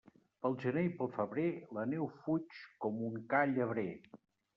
[0.43, 1.43] Pel gener i pel febrer,
[1.79, 3.85] la neu fuig com un ca llebrer.